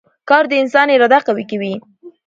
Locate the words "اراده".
0.91-1.19